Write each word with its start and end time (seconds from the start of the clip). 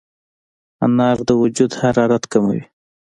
انار 0.85 1.17
د 1.27 1.29
وجود 1.41 1.71
حرارت 1.81 2.23
کموي. 2.31 2.61